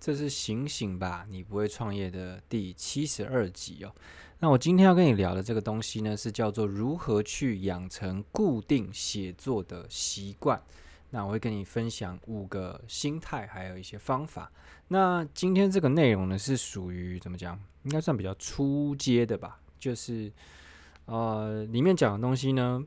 [0.00, 3.92] 这是醒醒吧，你不会创业的第七十二集哦。
[4.40, 10.62] 那我今天要跟你聊的这个东西呢，是叫做如何去养成固定写作的习惯。
[11.10, 14.52] 那我会跟你分享五个心态，还有一些方法。
[14.88, 17.58] 那今天这个内容呢，是属于怎么讲？
[17.84, 19.58] 应该算比较初阶的吧。
[19.78, 20.30] 就是
[21.06, 22.84] 呃，里面讲的东西呢，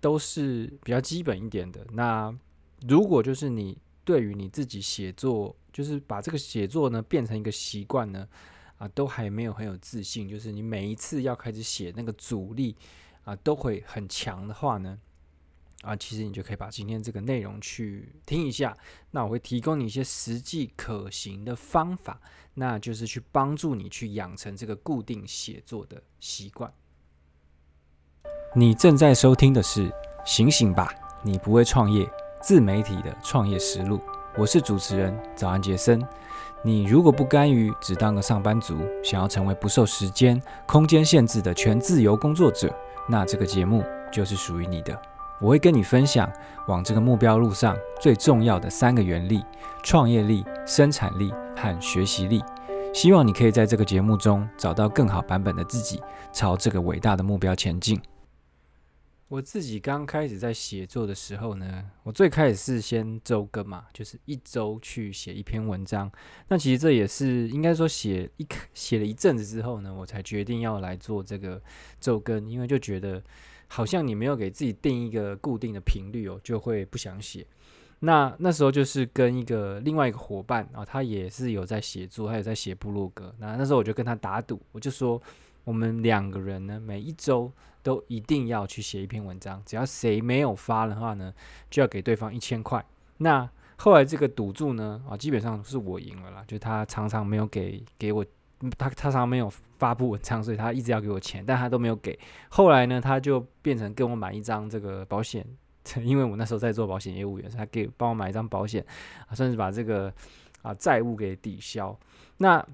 [0.00, 1.84] 都是比较基本一点的。
[1.92, 2.32] 那
[2.86, 8.26] 如果就是你对于你自己写作，就是把这个写作呢变成一个习惯呢。
[8.78, 12.76] 啊，都还没有很有自信，就是你每一次要开始写那个阻力
[13.24, 14.98] 啊，都会很强的话呢，
[15.80, 18.76] 啊，其实你就可以把今天这个内容去听一下。
[19.12, 22.20] 那我会提供你一些实际可行的方法，
[22.52, 26.70] 那就是去帮助你去养成这个固定写作的习惯。
[28.54, 29.88] 你正在收听的是
[30.26, 30.94] 《醒醒吧，
[31.24, 32.06] 你不会创业
[32.40, 33.98] 自媒体的创业实录》，
[34.36, 36.00] 我是主持人早安杰森。
[36.62, 42.72] 你如果不甘于只当个上班族，想要成为不受时间、空间限制的全自由工作者，
[43.08, 44.96] 那这个节目就是属于你的。
[45.40, 46.30] 我会跟你分享
[46.68, 49.44] 往这个目标路上最重要的三个原力：
[49.82, 52.42] 创业力、生产力和学习力。
[52.94, 56.00] 希望你可以在这个节目中找到更好版本的自己，
[56.32, 58.00] 朝这个伟大的目标前进。
[59.28, 66.08] 我自己刚开始在写作的时候呢，我最开始是先周更嘛，就是一周去写一篇文章。
[66.46, 71.60] 那其实这也是应该说写一 写了一阵子之后呢，我才决定要来做这个
[72.00, 73.20] 周更，因为就觉得
[73.66, 77.44] 好像你没有给自己定一个固定的频率哦，就会不想写。
[77.98, 83.34] 那那时候就是跟一个另外一个伙伴啊，他也是有在写作，他也在写部落格。
[83.40, 85.20] 那那时候我就跟他打赌，我就说。
[85.66, 91.34] 我们两个人呢，每一周都一定要去写一篇文章，只要谁没有发的话呢，
[91.68, 92.84] 就要给对方一千块。
[93.16, 98.24] 那后来这个赌注呢，啊，基本上是我赢了啦，就他常常没有给给我，
[98.78, 102.16] 他他常常没有发布文章，所以他一直要给我钱，但他都没有给。
[102.48, 105.44] 后来呢，他就变成跟我买一张这个保险，
[106.00, 108.86] 因为我那时候在做保险业务员，他给帮我买一张保险，
[109.26, 110.14] 啊，算是把这个
[110.62, 111.98] 啊债务给抵消。
[112.36, 112.64] 那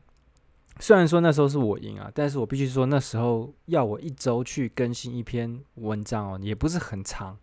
[0.81, 7.39] 虽然说那时候是我赢啊，但是我必须说那时候要我一周去更新一篇文章哦，也不是很长，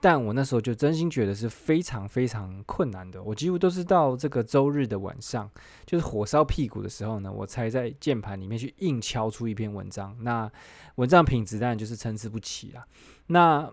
[0.00, 3.22] 但我那时候就真心觉得是非常非常困难的。
[3.22, 5.50] 我几乎都是到这个周日的晚上，
[5.86, 10.16] 就是火烧屁股的时候呢，我才在键盘里面去硬敲出一篇文章。
[10.20, 10.50] 那
[10.96, 12.84] 文章品质当然就是参差不齐啊。
[13.28, 13.72] 那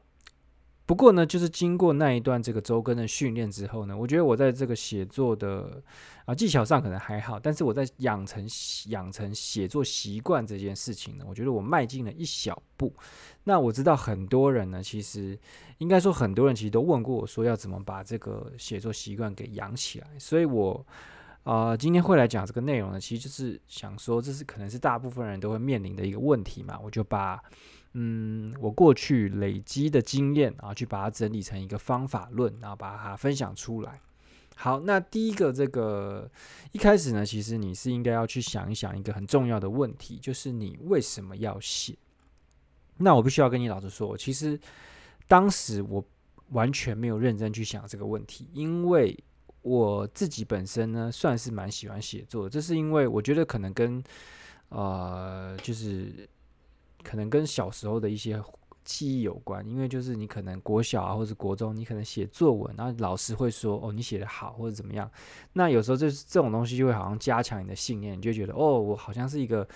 [0.94, 5.82] 不过呢，就是经过那一段这个周更的训练之后呢，我觉得我在这个写作的
[6.26, 8.48] 啊技巧上可能还好，但是我在养成
[8.90, 12.94] 养成写作习惯这件事情呢，我觉得我迈进了一小步。
[13.44, 15.36] 那我知道很多人呢，其实
[15.80, 20.86] 应该说很多人其实都问过我说要怎么把这个写作习惯给养起来，所以我
[21.42, 27.44] 啊、今天会来讲这个内容呢，其实就是想说这是可能是大部分人都会面临的一个问题嘛，我就把。
[27.96, 34.02] 嗯，我过去累积的经验啊，去把它整理成一个方法论，然后把它分享出来。
[34.56, 36.28] 好，那第一个这个
[36.72, 41.96] 一开始呢，其实你是应该要去想一想一个很重要的问题，就是你为什么要写？
[42.98, 44.60] 那我必须要跟你老实说，其实
[45.28, 46.04] 当时我
[46.50, 49.16] 完全没有认真去想这个问题，因为
[49.62, 54.04] 我自己本身呢，算是蛮喜欢写作的，这是因为我觉得可能跟
[54.70, 56.28] 呃，就是。
[57.04, 58.42] 可能跟小时候的一些
[58.84, 65.10] 记忆有关，因为就是你可能国小啊，或者国中，你可能写作文，然后老师会说哦，你写得好或者怎么样。
[65.54, 69.68] 那有时候就是这种东西就会好像加强你的信念，你就觉得哦，我好像是一个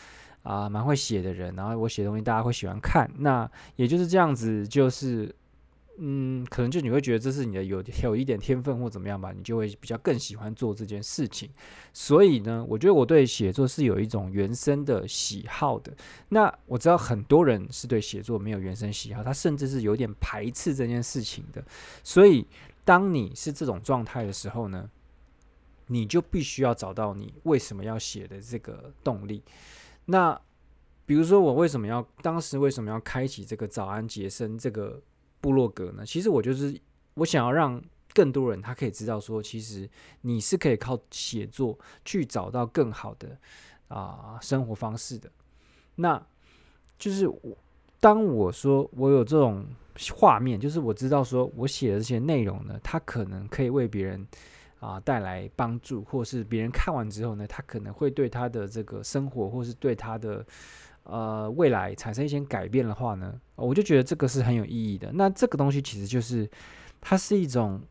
[0.43, 3.09] 啊蛮会写的人，然后我写东西大家会喜欢看。
[3.17, 5.35] 那也就是这样子，就是。
[5.99, 11.49] 嗯，可能就你会觉得这是你的有有一点天分或怎么样吧，你就会比较更喜欢做这件事情。
[11.91, 15.91] 所以呢，我觉得我对写作是有一种原生的喜好的。
[16.29, 21.63] 那我知道很多人是对写作没有原生喜好，他甚至是有点排斥这件事情的。
[22.03, 22.45] 所以，
[22.85, 24.89] 当你是这种状态的时候呢，
[25.87, 29.41] 你就必须要找到你为什么要写的这个动力。
[30.05, 30.39] 那
[31.07, 35.01] 比如说，我为什么要当时为什么要开启这个早安杰森这个
[35.39, 36.05] 部落格呢？
[36.05, 36.79] 其实我就是
[37.13, 37.81] 我想要让
[38.13, 39.89] 更多人他可以知道说，其实
[40.21, 43.37] 你是可以靠写作去找到更好的
[43.87, 45.29] 啊、生活方式的。
[45.95, 46.19] 那
[46.97, 47.57] 就是我
[47.99, 49.65] 当我说我有这种
[50.15, 54.27] 画面，就是我知道说我写的这些内容呢，它可能可以为别人
[54.79, 60.45] 啊、带来帮助，或是别人看完之后呢，他可能会对他的这个生活，或是对他的。
[61.09, 65.09] 呃，未来产生一些改变的话呢，我就觉得这个是很有意义的。
[65.13, 66.49] 那这个东西其实就是，
[66.99, 67.81] 它是一种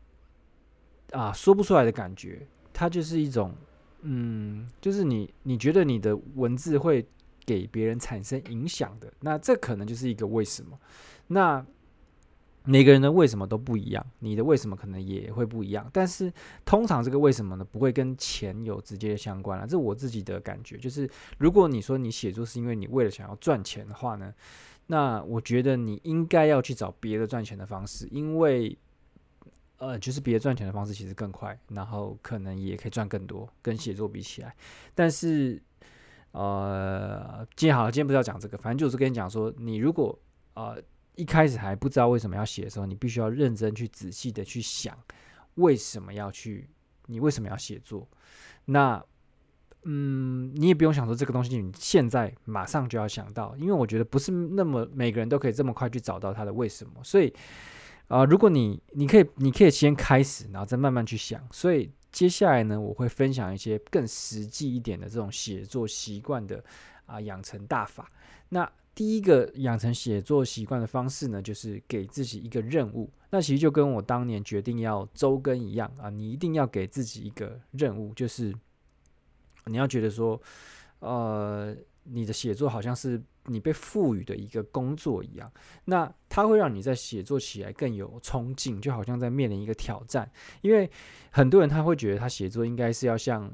[1.11, 3.55] 啊说不出来的感觉，它就是一种
[4.01, 7.03] 嗯，就是你你觉得你的文字会
[7.43, 10.77] 给别人产生影响的，那这可能就是一个为什么。
[11.27, 11.65] 那
[12.69, 15.89] 每个人的为什么都不一样，你的为什么可能也会不一样。
[15.93, 16.31] 但是
[16.65, 19.65] 通常这个为什么呢，不会跟钱有直接相关了。
[19.65, 24.33] 这是我自己的感觉，就是如果你说你写作是因为你为了想要赚钱的话呢，
[24.87, 28.77] 那我觉得你应该要去找别的赚钱的方式，因为
[29.77, 34.53] 呃，就是别的赚钱的方式其实更快，然后可能也可以赚更多，跟写作比起来。
[34.93, 35.61] 但是
[36.33, 40.19] 呃，今天好了，今天不是要讲这个，反正就是跟你讲说，你如果
[40.55, 40.77] 呃。
[41.17, 44.95] 一开始还不知道为什么要写的时候，你必须要认真去仔细的去想，
[45.55, 46.69] 为什么要去，
[47.07, 48.07] 你为什么要写作？
[48.65, 49.03] 那，
[49.83, 56.93] 嗯，你也不用想说这个东西，你现在马上就要想到，因为我觉得不是那么每个人都可以这么快去找到他的为什么。
[57.03, 57.33] 所以，
[58.09, 61.41] 啊、如果你你可以，你可以先开始，然后再慢慢去想。
[61.51, 66.63] 所以接下来呢，我会分享一些更实际一点的这种写作习惯的
[67.07, 68.11] 啊、养成大法。
[68.49, 68.71] 那。
[68.97, 73.07] 第一个养成写作习惯的方式呢，就是给自己一个任务。
[73.29, 78.51] 那其实就跟我当年决定要周更一样啊，你一定要给自己一个任务，就是
[79.65, 80.41] 你要觉得说，
[80.97, 85.51] 呃，你的写作好像是你被赋予的一个工作一样。
[85.85, 90.27] 那它会让你在写作起来更有冲劲，就好像在面临一个挑战。
[90.61, 90.89] 因为
[91.29, 93.47] 很多人他会觉得他写作应该是要像，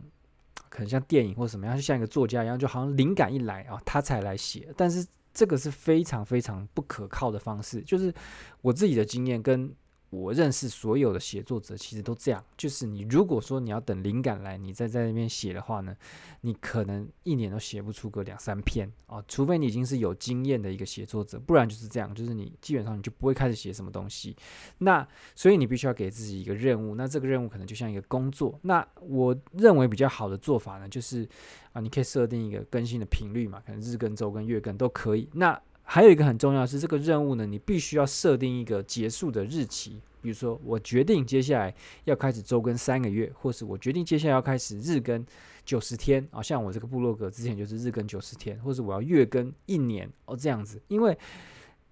[0.70, 4.74] 可能像电影或什么样，就像一个作家一样，就好像灵感一来啊，他才来写。
[4.78, 8.14] 但是这个是非常非常不可靠的方式，就是
[8.62, 9.74] 我自己的经验跟。
[10.14, 12.44] 我认识所有的写作者，其实都这样。
[12.56, 15.96] 就是你如果说你要等灵感来，你再在那边写的话呢，
[16.42, 24.36] 你可能一年都写不出个两三篇啊，除非你已经是有经验的一个写作者，不然就是这样，就是你基本上你就不会开始写什么东西。
[24.78, 28.60] 那所以你必须要给自己一个任务，那这个任务可能就像一个工作。
[28.62, 31.28] 那我认为比较好的做法呢，就是
[31.72, 35.28] 啊，你可以设定一个更新的频率嘛，可能日更、周更、月更都可以。
[35.34, 40.02] 那还有一个很重要是，这个任务呢，你必须要设定一个结束的日期。
[40.22, 41.74] 比如说，我决定接下来
[42.06, 45.24] 要开始周更三个月，或是我决定接下来要开始日更
[45.66, 51.18] 九十天啊，像我这个部落格之前就是日更九十天，或是我要月更一年哦，这样子，因为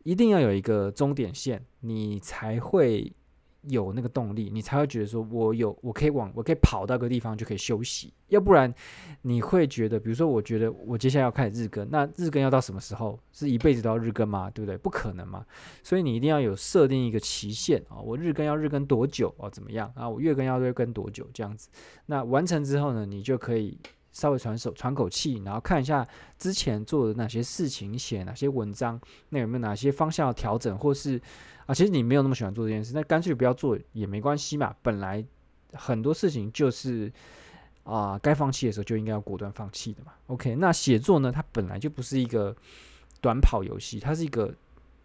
[0.03, 3.11] 一定要有一个终点线，你才会。
[3.63, 8.13] 有那个动力，你才会觉得说，我有，我可以往，我可以跑到个地方就可以休息。
[8.30, 8.74] 要不然，
[9.22, 13.19] 你会觉得，比如说，我觉得我接下来要开始日更，那日更要到什么时候？
[13.31, 14.50] 是一辈子都要日更吗？
[14.50, 14.78] 对不对？
[14.78, 15.46] 不可能嘛。
[15.84, 19.50] 所以你一定要有设定一个期限啊，我日更要日更多久啊？
[19.50, 20.10] 怎么样啊？
[20.10, 21.28] 我月更要月更多久？
[21.34, 21.69] 这样子，
[22.06, 23.78] 那完成之后呢，你就可以
[24.12, 29.00] 稍微喘手喘口气，然后看一下之前做的哪些事情，写哪些文章，
[29.30, 31.22] 那有没有哪些方向要调整，或是。
[31.68, 34.75] 啊，其实你没有那么喜欢做这件事，那干脆不要做也没关系嘛。
[34.81, 35.24] 本来
[35.74, 37.10] 很多事情就是
[37.84, 40.12] 啊，该放弃的时候就应该要果断放弃的嘛。
[40.25, 42.54] OK，那写作呢，它本来就不是一个
[43.22, 44.54] 短跑游戏，它是一个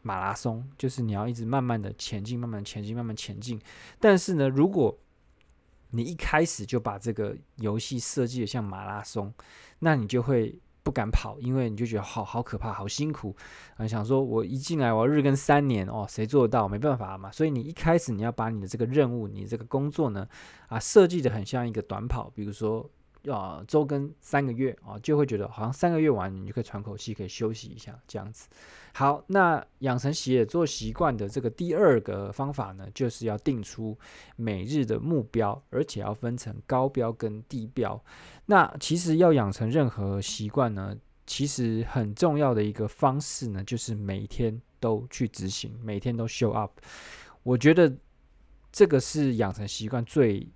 [0.00, 3.60] 马拉松，就是你要一直慢慢的前进，慢慢前进，慢慢前进。
[4.00, 4.98] 但是呢，如果
[5.90, 9.32] 你一开始就把这个游戏设计的像马拉松，
[9.78, 10.60] 那你就会。
[10.86, 13.34] 不敢跑，因为你就觉得好好可怕，好辛苦
[13.76, 13.84] 啊！
[13.88, 16.68] 想说我一进来我要日更三年哦，谁做得到？
[16.68, 17.28] 没办法嘛。
[17.32, 20.28] 所以你一开始你要把你的这个任务，你这个工作呢，
[20.68, 22.88] 啊，设计的很像一个短跑，比如说。
[23.30, 28.48] 啊，周更三个月啊，就会觉得好像三个月完，你就可以喘口气，可以休息一下这样子。
[28.92, 33.98] 好，那养成写作习惯的这个第二个方法呢，就是要定出
[34.36, 38.02] 每日的目标，而且要分成高标跟低标。
[38.46, 40.96] 那其实要养成任何习惯呢，
[41.26, 46.78] 其实很重要的一个方式呢，就是每天都去执行，每天都 show up。
[47.42, 47.92] 我觉得
[48.72, 50.48] 这个是养成习惯最。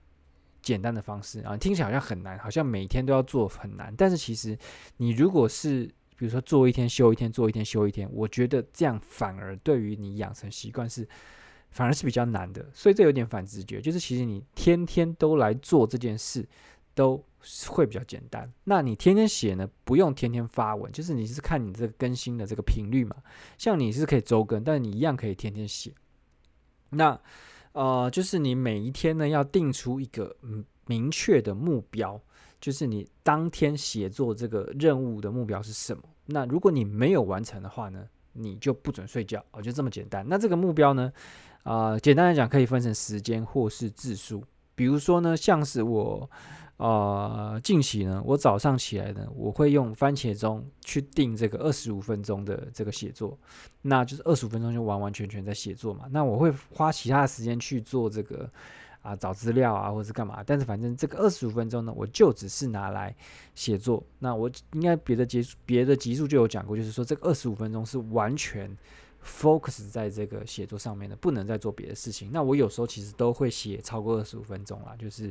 [0.62, 3.94] 简单的方式啊，听起来好像很难，好像每天都要做很难。
[3.96, 4.56] 但是其实，
[4.98, 5.84] 你如果是
[6.16, 11.08] 比如说做一天休一天，做一天休一天，我觉得这样反而对于你养成习惯是
[11.70, 12.68] 反而是比较难的。
[12.74, 16.46] 所以这有点反直觉，就是其实你天天都来做这件事，
[16.94, 17.24] 都
[17.68, 18.52] 会比较简单。
[18.64, 23.16] 那你天天写呢，不用天天发文，就是你是看你这个更新的这个频率嘛。
[23.56, 25.92] 像你是可以周更，但你一样可以天天写。
[26.90, 27.20] 那。
[27.72, 32.20] 呃，就是你每一天呢，要定出一个嗯明确的目标，
[32.60, 36.02] 就是你当天写作这个任务的目标是什么？
[36.26, 40.24] 那如果你没有完成的话呢，你就不准睡觉哦，就这么简单。
[40.28, 41.12] 那这个目标呢，
[41.62, 44.44] 啊、简单来讲可以分成时间或是字数。
[44.74, 46.30] 比如说呢，像是我。
[46.80, 53.38] 呃，近期呢，我早上起来呢，我会用番茄钟去定这个二十五分钟的这个写作，
[53.82, 56.06] 那就是二十五分钟就完完全全在写作嘛。
[56.10, 58.50] 那我会花其他的时间去做这个
[59.02, 60.42] 啊找资料啊，或者是干嘛。
[60.46, 63.14] 但是反正这个二十五分钟呢，我就只是拿来
[63.54, 64.02] 写作。
[64.18, 68.74] 那我应该别的节别的集数就有讲过，就是说这个二十五分钟是完全
[69.24, 72.30] focus 在这个写作上面的，不能再做别的事情。
[72.32, 75.24] 那我有时候其实都会写超过二十五分钟啦，就是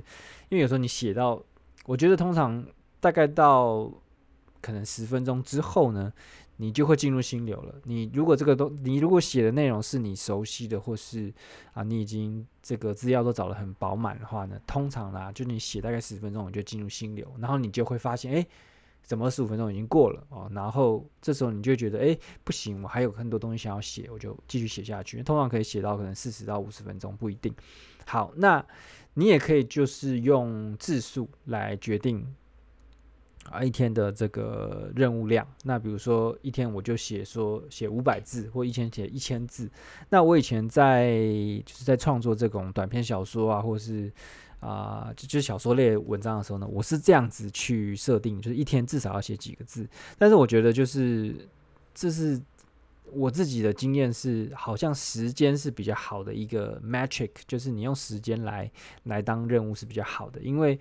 [0.50, 1.42] 因为有时候你写到，
[1.86, 2.66] 我觉得通常
[3.00, 3.92] 大概到
[4.62, 6.12] 可能十分钟之后呢。
[6.62, 7.74] 你就会进入心流了。
[7.86, 11.34] 你如果这个都，你如果写的内容是你熟悉的，或是
[11.72, 18.46] 啊，你已经这个资料都找得很饱满的话呢，通常啦，就你写大概十分钟，你就进入心流，然后你就会发现，哎，
[19.10, 20.48] 怎么十五分钟已经过了哦？
[20.54, 25.24] 然后这时候你就觉得，哎，不行，我还有很多东西想要写，我就继续写下去。
[25.24, 27.52] 通常可以写到可能四十到五十分钟，不一定。
[28.06, 28.64] 好，那
[29.16, 32.24] 你也可以就是用字数来决定。
[33.50, 39.68] 啊，一天的这个任务量，那比如说一天我就写说写五百字，或一天写一千字。
[40.08, 41.18] 那我以前在
[41.66, 44.14] 就是在创作这种短篇小说啊，或是
[44.60, 49.88] 啊、就就小说类文章的时候呢，我是这样子去设定，就是一天至少要写几个字。
[50.18, 51.36] 但是我觉得就是
[51.94, 52.42] 这是
[53.12, 58.72] 我自己的经验是，好像时间是比较好的一个 metric，就是你用时间来
[59.04, 60.80] 来当任务是比较好的，因为。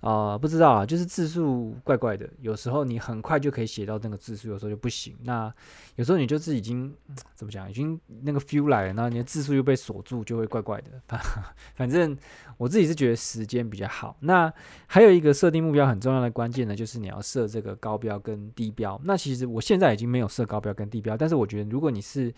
[0.00, 2.28] 啊、不知道啊，就是字数怪怪的。
[2.40, 5.14] 有时候你很快就可以写到那个字数，有时候就不行。
[5.24, 5.52] 那
[5.96, 6.90] 有时候你就是已经
[7.36, 11.18] 怎么讲，已经那个 feel 来了，然后你的字数又被锁住，就会怪怪的。
[11.76, 12.16] 反正
[12.56, 14.16] 我自己是觉得时间比较好。
[14.20, 14.50] 那
[14.86, 18.98] 还有一个设定目标很重要的关键呢，就是你要设这个高标跟低标。
[19.04, 22.32] 那其实我现在已经没有设高标跟低标，但是我觉得如果你是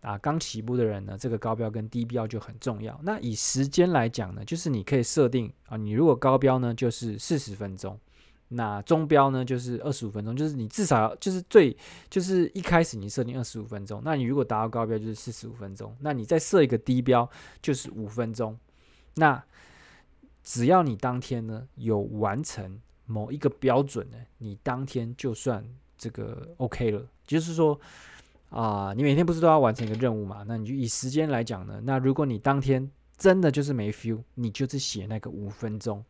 [0.00, 2.98] 啊，刚起步的人呢，这个高标跟低标就很重要。
[3.02, 7.98] 那以时间来讲呢，就是你可以设定啊，你如果高标呢就是四十分钟，
[8.46, 11.76] 那中标呢就是二十五分钟，就是你至少要就是最
[12.08, 17.28] 就是一开始你设定二十五分钟，那你如果达到高标就是四十五分钟，那你再设一个低标
[17.60, 18.56] 就是五分钟。
[19.16, 19.42] 那
[20.44, 25.64] 只要你当天呢有完成某一个标准呢，你当天就算
[25.96, 27.80] 这个 OK 了，就是说。
[28.50, 30.44] 啊，你每天不是都要完成一个任务嘛？
[30.46, 36.04] 那你就以时间来讲呢，那如果你当天真的就是没 feel，你就是写那个五分钟，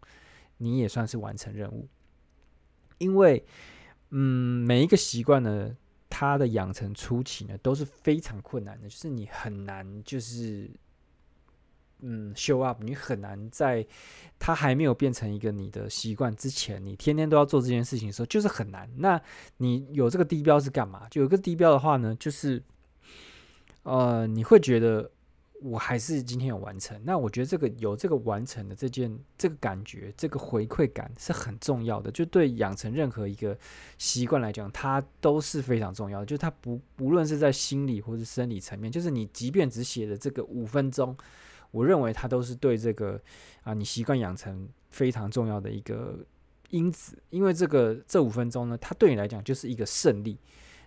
[0.56, 1.88] 你也算是完成任务。
[2.98, 3.44] 因为，
[4.10, 5.76] 嗯，每一个习惯呢，
[6.08, 10.70] 它的养成初期呢都是非常困难的，就是你很难就是。
[12.00, 13.84] 嗯，show up，你很难在
[14.38, 18.88] 它还没有变成一个你的习惯之前，你天天都要做这件事情的时候，就是很难。
[18.98, 19.20] 那
[19.56, 21.08] 你有这个低标是干嘛？
[21.10, 22.62] 就有个低标的话呢，就是
[23.82, 25.10] 呃，你会觉得
[25.60, 26.96] 我还是今天有完成。
[27.04, 32.12] 那我觉得这个有这个完成的这件这个感觉，这个回馈感是很重要的。
[32.12, 33.58] 就对养成任何一个
[33.98, 36.26] 习惯来讲，它都是非常重要的。
[36.26, 41.16] 就是它不无论是在心理或是生理层面，就是你即便只写了这个五分钟。
[41.70, 43.20] 我认为它都是对这个
[43.62, 46.18] 啊，你习惯养成非常重要的一个
[46.70, 50.38] 因子，因为这个这五分钟呢，它对你来讲就是一个胜利。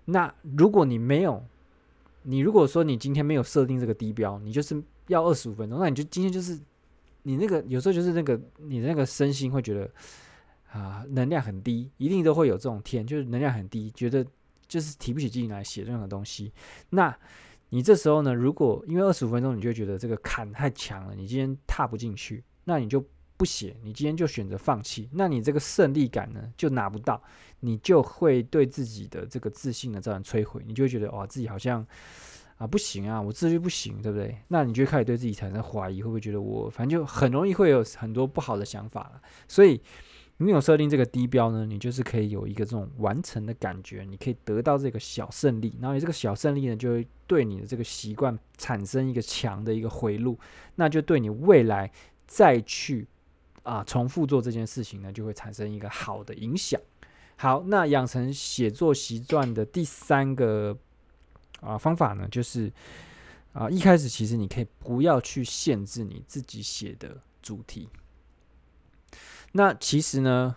[0.06, 1.44] 那如果你没有，
[2.24, 6.60] 你如果说你今天没有设定这个低标，你就是要二十五分钟，那你就今天就是
[7.24, 9.90] 你那个有时候就是那个你那个身心会觉得
[10.72, 14.26] 啊能量很低，一定都会有这种天，就是能量很低，觉得
[14.68, 16.52] 就是提不起劲来写任何东西。
[16.90, 17.16] 那
[17.74, 23.02] 你这时候呢，如果因为二十五分钟，你就觉得这个坎太强了，你今天踏不进去，那你就
[23.38, 27.24] 不写，你今天就选择放弃，那你这个胜利感呢就拿不到，
[27.62, 31.88] 你就会对自己的这个自信呢造成摧毁，你就会觉得哇，自己好像
[32.58, 34.38] 啊不行啊，我自律不行，对不对？
[34.50, 39.82] 那你就开始对自己产生怀疑，会不会觉得我反正就很容易会有很多不好的想法了，所以。
[40.46, 50.38] 你有设定这个低标呢，你就是可以有一个这种完成的感觉，你可以得到这个小胜利，然后你这个小胜利呢，就会对你的这个习惯产生一个强的一个回路，
[50.76, 51.92] 那就对你未来
[52.26, 53.06] 再去
[53.64, 56.80] 啊重复做这件事情呢，就会产生一个好的影响。
[57.36, 60.78] 好，那养成写作习惯的第三个
[61.60, 62.72] 啊方法呢，就是
[63.54, 67.88] 啊一开始其实你可以不要去限制你自己写的主题。
[69.54, 70.56] 那其实呢，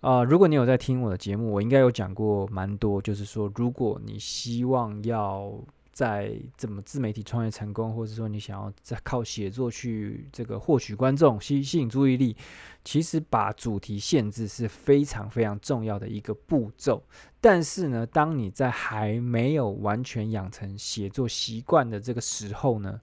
[0.00, 5.52] 啊、如果你有在听我的节目，我应该有讲过蛮多，就是说，如果你希望要
[5.92, 12.34] 在怎么自媒体创业成功，或者说你想要在靠写作去这个获取观众、吸吸引注意力，
[12.82, 17.02] 其实把主题限制是非常非常重要的一个步骤。
[17.38, 22.98] 但是呢，当你在还没有完全养成写作习惯的这个时候呢，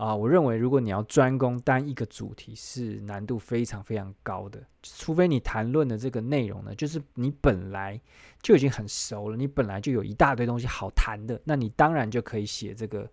[0.00, 4.58] 啊，我认为如果你要专攻单一个主题，是难度非常非常高的。
[4.82, 8.00] 除非你谈论的这个内容呢，就是你本来
[8.40, 13.06] 就已经很熟了，你本来就有一大堆东西好谈的，那你当然就可以写这个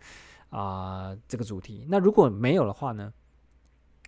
[0.48, 1.86] 啊这个主题。
[1.90, 3.14] 那如果没有的话呢，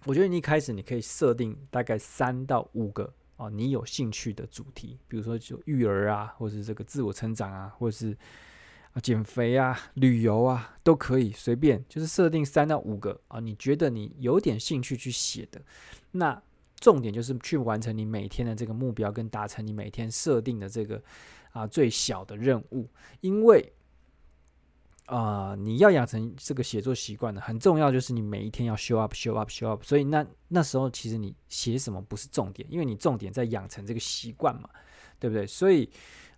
[0.05, 8.17] 我觉得你一开始你可以设定大概三到五个啊，你有兴趣的主题，比如说就育儿啊，或是这个自我成长啊，或是
[8.93, 15.61] 啊减肥啊、旅游啊，都可以随便，就是设定三到五个啊，你觉得你有点兴趣去写的，
[16.11, 16.41] 那
[16.79, 21.01] 重点就是去完成你每天的这个目标，跟达成你每天设定的这个
[21.51, 22.87] 啊最小的任务，
[23.21, 23.73] 因为。
[25.11, 29.81] 啊、你要养成这个写作习惯呢，很重要，就是你每一天要 show up，show up，show up。
[29.81, 34.69] 所以那那时候其实你写什么不是重点，因为你重点在养成这个习惯嘛，
[35.17, 35.47] 对不对？
[35.47, 35.89] 所以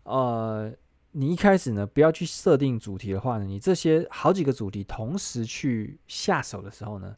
[0.03, 0.74] 呃，
[1.13, 7.15] 你一开始呢，不要去设定主题的话呢，你这些好几个主题同时去下手的时候呢，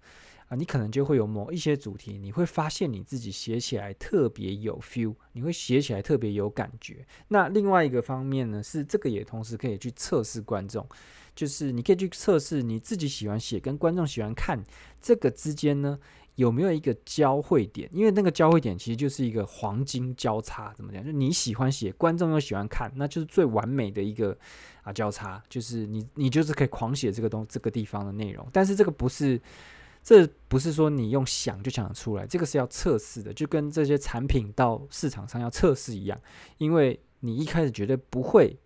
[0.47, 7.05] 啊、你可能就会有某一些主题，你会发现你自己写起来特别有 feel，你会写起来特别有感觉。
[7.27, 10.87] 那另外一个方面呢，是这个也同时可以去测试观众。
[11.35, 14.63] 就是你可以去测试你自己喜欢写跟观众喜欢看
[15.01, 15.97] 这个之间呢，
[16.35, 17.89] 有没有一个交汇点？
[17.91, 21.03] 因为那个交汇点其实就是一个黄金交叉，怎么讲？
[21.05, 24.37] 就你喜欢写，观众又喜欢看，那就是最完美的一个
[24.81, 25.41] 啊交叉。
[25.49, 29.39] 就是你你就是可以狂写这个东这个地方的内容，但是这个不是，
[30.01, 36.19] 这不是说你用想就想得出来，这个是要测试的，就跟这些产品到市场上要测试一样，
[36.57, 38.57] 因为你一开始绝对不会。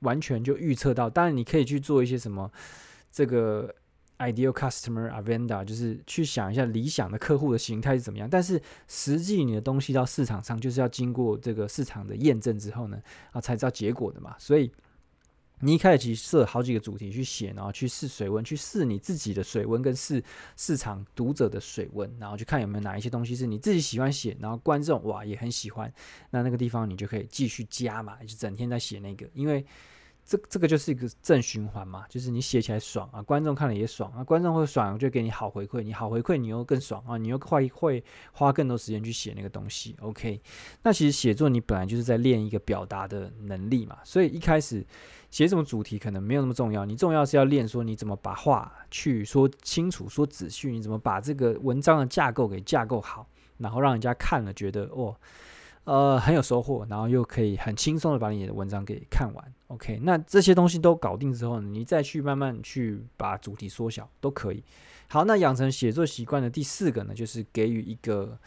[0.00, 2.50] 完全就预测到，当然你可以去做一些什么，
[3.10, 3.74] 这个
[4.18, 8.28] ideal customer avatar，就是去想一下理想的客户的形态是怎么样。
[8.30, 13.02] 但是实际你的东西到市场上，就是要经过这个市场的验证之后呢，
[13.32, 14.34] 啊，才知道结果的嘛。
[14.38, 14.70] 所以
[15.60, 20.22] 你一开始其实设好几个主题去写，然后去试水温，去试你自己的水温跟试
[20.56, 25.92] 市场读者的水温，然后去看有没有哪一些东西是你自己喜欢写，然后观众哇也很喜欢，
[26.30, 29.64] 那那个地方你就可以继续加嘛，就整天在写那个，因为。
[30.26, 38.02] 这这个就是一个正循环嘛，就是你写起来爽啊，观众看了也爽啊，观众会爽就给你好回馈，你好回馈你又更爽啊，你又会会
[38.32, 39.94] 花更多时间去写那个东西。
[40.00, 40.40] OK，
[40.82, 44.82] 那其实写作你本来就是在练一个表达的能力嘛，所以一开始
[45.30, 55.14] 写什么主题可能没有那么重要，你重要是要练说你怎么把话去说清楚、说仔细，你怎么把这个文章的架构给架构好，然后让人家看了觉得哦。
[55.84, 59.54] 呃，很有收获，然后又可以很轻松的把你的文章给看完。
[59.66, 64.64] OK，那这些东西都搞定之后呢，你再去慢慢去把主题缩小都可以。
[65.08, 68.38] 好，那养成写作习惯的第四个呢，就是给予一个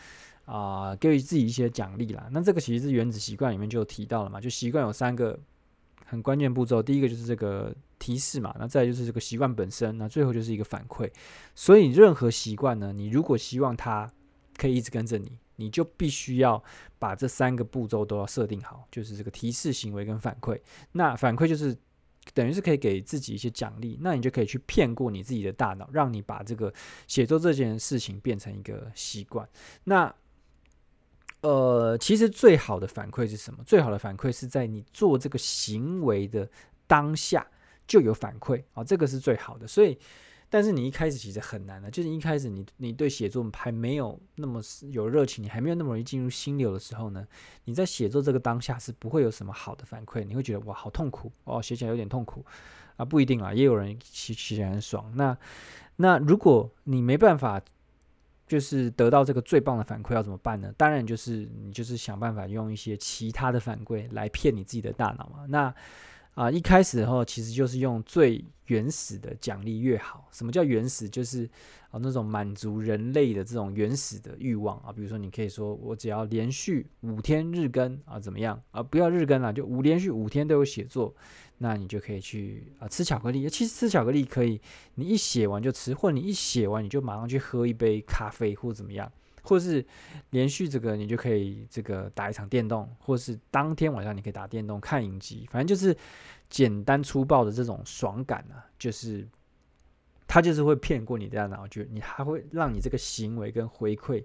[0.46, 2.28] 啊、给予自己一些奖励啦。
[2.32, 5.38] 那这个其实是原子习惯里面就提到了嘛，就习惯有三个
[6.06, 11.12] 很关键步骤，第一个就是这个提示嘛，那再就是这个习惯本身，那最后就是一个反馈。
[11.54, 14.10] 所以任何习惯呢，你如果希望它
[14.58, 15.38] 可以一直跟着你。
[15.58, 16.64] 你就必须要
[16.98, 20.60] 把这三个步骤都要设定好，就是这个提示、行为跟反馈。
[20.94, 21.78] 那反馈就是
[22.34, 26.74] 等于是可以给自己一些奖励，那你就可以去骗过你自己的大脑，让你把这个
[27.08, 29.48] 写作这件事情变成一个习惯。
[29.84, 30.14] 那
[31.42, 33.64] 呃，其实最好的反馈是什么？
[33.66, 36.50] 最好的反馈是在你做这个行为的
[36.88, 37.46] 当下
[37.86, 39.68] 就有反馈啊，这个是最好的。
[39.68, 39.98] 所以。
[40.50, 47.28] 但是你一开始其实很难的，就是一开始你你对写作还没有那么有热情，你还没有那么容易进入心流的时候呢，
[47.66, 52.46] 你在写作这个当下是不会有什么好的反馈，你会觉得哇好痛苦哦，写起来有点痛苦
[52.96, 55.12] 啊，不一定啊，也有人写写起来很爽。
[55.16, 55.38] 那
[55.98, 57.62] 那如果你没办法
[58.48, 60.74] 就是得到这个最棒的反馈，要怎么办呢？
[60.78, 65.46] 当然就是你就是想办法用一些其他的反馈来骗你自己的大脑嘛。
[65.50, 65.76] 那
[66.38, 70.30] 啊，一开始的话，其实就是用最原始的奖励越好。
[70.32, 71.10] 什么叫原始？
[71.10, 71.50] 就是
[71.90, 74.94] 啊，那种满足人类的这种原始的欲望啊。
[74.94, 78.84] 比如说，你可以说，我只要连续五天日更啊，怎么样啊？
[78.84, 81.12] 不要日更了，就五连续五天都有写作，
[81.58, 83.50] 那你就可以去啊吃巧克力。
[83.50, 84.62] 其实吃巧克力可以，
[84.94, 89.12] 你一写完就吃，或者你一写完你就马上去喝一杯咖啡，或怎么样。
[89.48, 89.86] 或是
[90.32, 95.96] 连续这个，你就可以这个打一场电动，或是当天晚上你可以打电动看影集，反正就是
[96.50, 99.28] 简单粗暴的这种爽感啊，就是
[100.28, 104.24] 它就是会骗过你的大脑，就你还会让你这个行为跟回馈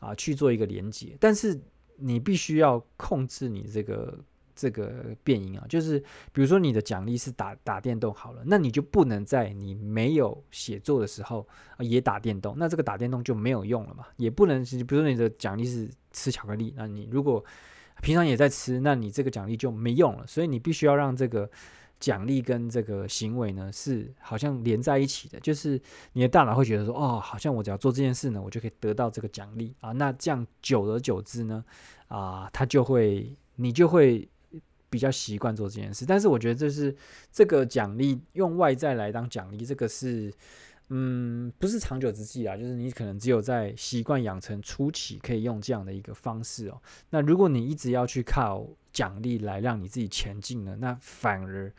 [0.00, 1.58] 啊去做一个连接，但是
[1.96, 4.18] 你必须要控制你这个。
[4.58, 6.00] 这个变因啊，就是
[6.32, 11.46] 比如说你的奖励是打打电动好了，那你就不能在你没有写作的时候
[11.78, 14.04] 也打电动，那这个打电动就没有用了嘛。
[14.16, 17.44] 也不能，比如说你的奖励是吃巧克力，那你如果
[18.02, 20.26] 平常也在吃，那你这个奖励就没用了。
[20.26, 21.48] 所以你必须要让这个
[22.00, 25.80] 奖励跟这个行为呢是好像连在一起的，就是
[26.14, 29.92] 你的大脑会觉得说，哦，好像我只要做这件事呢，我就可以得到这个奖励啊。
[29.92, 31.64] 那这样久而久之呢，
[32.08, 34.28] 啊，它就会，你就会。
[34.90, 36.94] 比较习惯做这件事，但是我觉得这是
[37.30, 40.32] 这个奖励用外在来当奖励，这个是
[40.88, 46.80] 嗯，不是长久之计啊，就是你可能只有在习惯养成初期可以用这样的一个方式哦。
[47.10, 51.70] 那如果你一直要去靠奖励来让你自己前进呢，那反而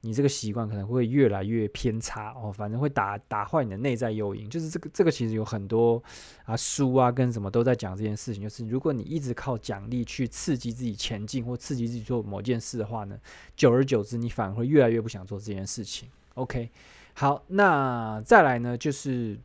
[0.00, 4.48] 你这个习惯可能会越来越偏差哦，反正会打打坏你的内在诱因。
[4.48, 6.02] 就是这个这个其实有很多
[6.44, 13.18] 啊书啊跟什么都在讲这件事情，就是如果你一直靠奖励去刺激自己前进或刺激自己做某件事的话呢，
[13.56, 16.08] 久而久之你反而会越来越不想做这件事情。
[16.34, 16.70] OK。
[17.14, 19.36] 好，那再来呢，就是，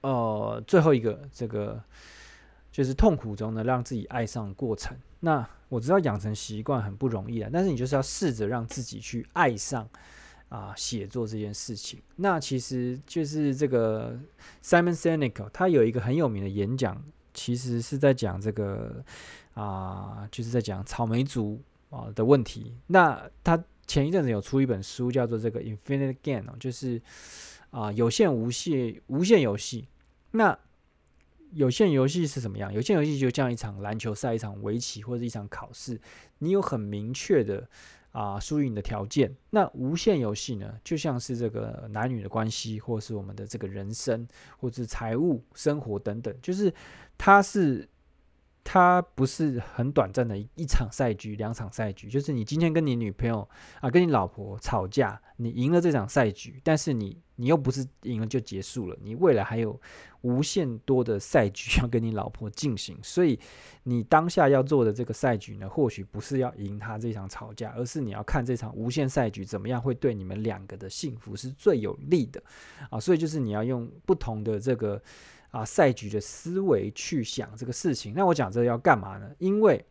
[0.00, 1.80] 呃，最后一个这个
[2.78, 4.96] 就是痛苦中呢，让自己爱上过程。
[5.18, 9.88] 那我知道养成习惯很不容易啊，但是你就是要试着让自己去爱上
[10.48, 12.00] 啊写作这件事情。
[12.14, 14.16] 那其实就是这个
[14.62, 17.02] Simon Sinek 他有一个很有名的演讲，
[17.34, 19.04] 其实是在讲这个
[19.54, 21.60] 啊，就是在讲草莓族
[21.90, 22.76] 啊的问题。
[22.86, 23.60] 那他。
[23.88, 27.00] 前一阵子有出一本书，叫做这个 Infinite Game 哦，就是
[27.70, 29.88] 啊有限无限无限游戏。
[30.32, 30.58] 那
[31.52, 32.72] 有限游戏是什么样？
[32.72, 36.00] 有限游戏就像一场篮球赛、一场围棋或者一场考试，
[36.38, 37.68] 你有很明确的
[38.12, 39.34] 啊输赢的条件。
[39.50, 44.26] 那无限游戏呢，就像是这个男女的关系，或是我们的这个人生，
[44.58, 46.72] 或是财务、生活等等，就是
[47.16, 47.88] 它是。
[48.70, 53.48] 它不是很短暂的一场赛局、两场赛局，就是你今天跟你女朋友
[53.80, 59.80] 啊、跟你老婆吵架，你赢了这场赛局，但是你你又不是赢了就结束了，你未来还有
[60.20, 63.40] 无限多的赛局要跟你老婆进行，所以
[63.84, 72.42] 你当下要做的这个赛局呢，或许不是要赢他这场吵架，而是你要看这场无限赛局怎么样会对你们两个的幸福是最有利的
[72.90, 75.02] 啊，所以就是你要用不同的这个。
[75.50, 78.12] 啊，赛局的思维去想这个事情。
[78.14, 79.30] 那我讲这个要干嘛呢？
[79.38, 79.84] 因为，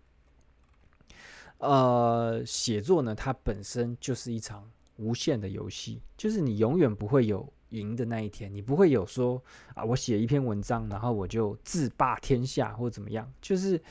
[1.57, 9.41] 呃，写作呢，它本身就是一场无限的游戏，就是你永远不会有赢的那一天，你不会有说
[9.73, 13.31] 啊，我写一篇文章，然后我就自霸天下或怎么样。
[13.41, 13.81] 就是，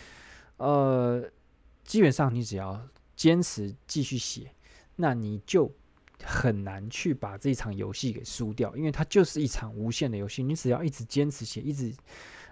[0.58, 1.28] 呃，
[1.84, 2.80] 基本上你只要
[3.16, 4.52] 坚持继续写，
[4.96, 5.70] 那你就。
[6.22, 10.42] 很难去把这一场游戏给输掉，因为它就是一场无限的游戏。
[10.42, 11.92] 你只要一直坚持写，一直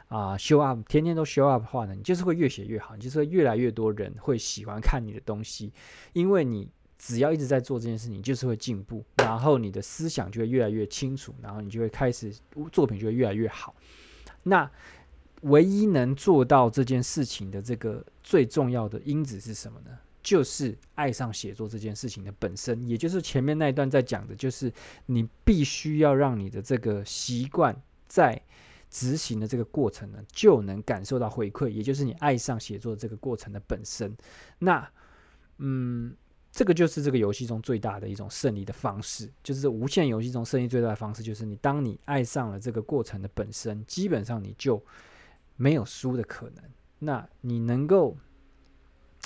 [0.09, 5.73] 啊、show up，天天都 show up 的话呢，你就是会越写越好，你就是会越来越多人会喜欢看你的东西，
[6.13, 12.33] 因为你只要一直在做这件事情，你就是会进步，然后你的思想就会越来越清楚，然后你就会开始
[12.71, 13.75] 作品就会越来越好。
[14.43, 14.71] 那
[15.41, 19.91] 唯一能做到这件事情的这个最重要的因子是什么呢？
[20.25, 24.73] 就是爱上写作这件事情的本身，也就是前面那一段在讲的，就是
[25.05, 27.77] 你必须要让你的这个习惯
[28.09, 28.41] 在
[28.91, 34.17] 执行的这个过程呢，就能感受到回馈，也就是你爱上写作这个过程的本身。
[34.59, 34.89] 那，
[35.59, 36.17] 嗯，
[36.51, 44.83] 这个就是这个游戏中最大的一种胜利的方式，就是无限游戏中胜利最大的方式，就是你当你爱上了这个过程的本身，基本上你就
[45.57, 46.65] 没有输的可能。
[46.99, 48.17] 那你能够。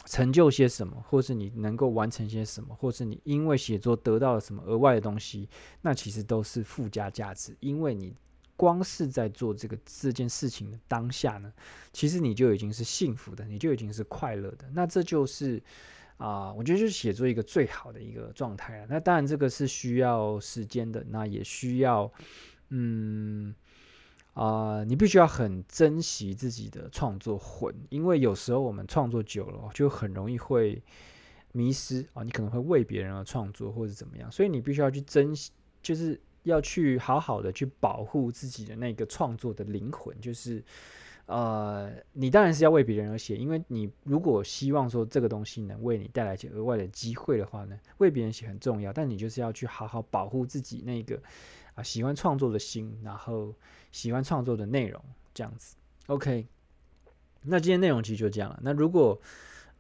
[0.07, 5.49] 成就些什么，或是你能够完成些什么，或是你因为写作得到了什么额外的东西，
[5.83, 7.55] 那其实都是附加价值。
[7.61, 8.15] 因为你
[8.57, 11.53] 光是在做这个这件事情的当下呢，
[11.93, 14.65] 其实你就已经是幸福的，你就已经是快乐的。
[14.73, 15.63] 那这就是
[16.17, 18.87] 啊、我觉得就是写作一个最好的一个状态了。
[18.89, 22.11] 那当然这个是需要时间的，那也需要
[22.71, 23.55] 嗯。
[24.39, 30.81] 啊、你必须要很珍惜自己的创作魂，因为有时候我们创作久了，就很容易会
[31.51, 35.51] 迷失啊、你可能会为别人而创作，或者怎么样，所以你必须要去珍惜，
[35.83, 40.17] 就是要去好好的去保护自己的那个创作的灵魂。
[40.21, 40.63] 就是
[41.27, 51.21] 呃，你当然是要为别人而写，因为你如果希望说这个东西能为你带来一些额外的机会的话呢，为别人写很重要，但你就是要去好好保护自己那个。
[51.79, 53.55] 啊，喜欢创作的心，然后
[53.93, 55.01] 喜欢创作的内容，
[55.33, 56.47] 这样子，OK。
[57.43, 58.59] 那今天内容其实就这样了。
[58.63, 59.19] 那如果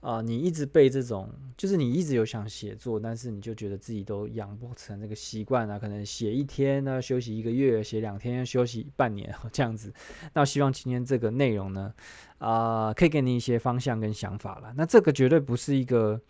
[0.00, 9.92] 啊、你一直被这种，就是你一直有想写作，但是你就觉得自己都养不成那个习惯啊，可能写一天呢，休息一个月，写两天休息半年 这样子。
[10.34, 11.92] 那我希望今天这个内容呢，
[12.38, 14.72] 啊、可以给你一些方向跟想法了。
[14.76, 16.20] 那这个绝对不是一个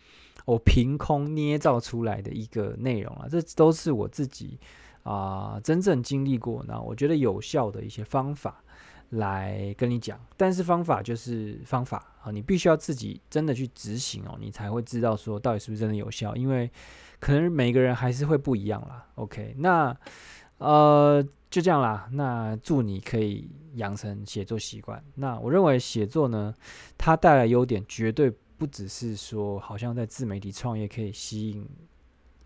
[0.46, 4.58] 我凭空捏造出来的一个内容啊，这都是我自己。
[5.08, 8.62] 啊、真正经历过，那我觉得有效的一些方法
[9.08, 16.70] 来跟你讲，但是方法就是方法啊，你必须要自己真的去执行哦，你才会知道说到底是不是真的有效，因为
[17.18, 19.06] 可能每个人还是会不一样啦。
[19.14, 19.96] OK，那
[20.58, 25.02] 呃就这样啦，那祝你可以养成写作习惯。
[25.14, 26.54] 那我认为写作呢，
[26.98, 31.66] 它带来优点绝对不只是说，好像在自媒体创业可以吸引。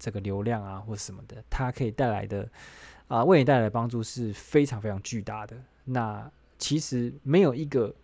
[0.02, 2.50] 这个流量啊，或什么的，它可以带来的
[3.06, 5.56] 啊，为你带来的帮助是非常非常巨大的。
[5.84, 7.94] 那其实没有一个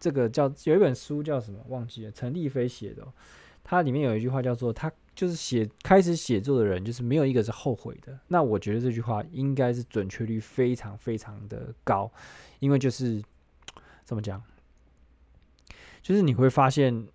[0.00, 3.06] 这个叫有一本书叫什么忘记了，陈立飞写的，
[3.62, 8.18] 它里面有一句话叫做“他就是写开始写作的人，就是没有一个是后悔的”。
[8.26, 12.10] 那我觉得这句话应该是准确率非常非常的高，
[12.58, 13.22] 因为就是
[14.02, 14.42] 怎么讲，
[16.02, 17.06] 就是你会发现。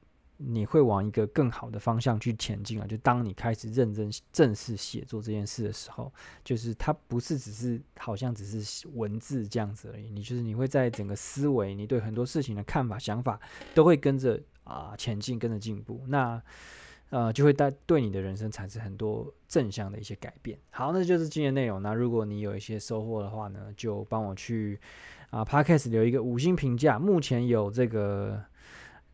[0.41, 2.87] 你会往一个更好的方向去前进啊！
[2.87, 6.09] 就当你开始认真正式写作这件事的时候，
[6.45, 10.09] 就是它不是只是好像只是文字这样子而已。
[10.09, 13.37] 你就是你会在整个思维，你对很多事情的看法、想法
[13.73, 15.99] 都会跟着啊、前进，跟着进步。
[16.07, 16.41] 那
[17.09, 20.57] 呃就会带对你的人生产生很多正向的一些改变。
[20.69, 21.81] 好，那就是今天内容。
[21.81, 24.79] 那如果你有一些收获的话呢，就帮我去
[25.31, 26.97] 啊、呃、Podcast 留一个五星评价。
[26.97, 28.41] 目前有这个。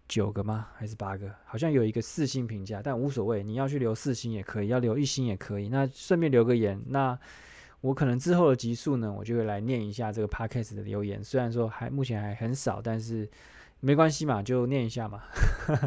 [0.08, 0.68] 九个吗？
[0.76, 1.30] 还是八个？
[1.46, 3.44] 好像有一个四星评价，但无所谓。
[3.44, 5.70] 你要去留四星也可以，要留一星也可以。
[5.70, 6.82] 那顺便留个言。
[6.88, 7.18] 那
[7.82, 11.24] 我可能之后的集数呢，我就会来念一下这个 podcast 的留言。
[11.24, 13.30] 虽然说还目前还很少，但是
[13.80, 15.24] 没关系嘛，就念一下嘛。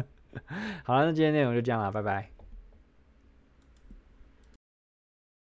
[0.83, 2.29] 好了，那今天内容就这样了，拜拜。